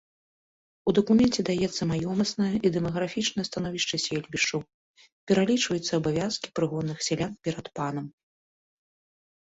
[0.91, 4.57] У дакуменце даецца маёмаснае і дэмаграфічнае становішча сельбішча,
[5.33, 8.05] пералічваюцца абавязкі прыгонных сялян перад панам.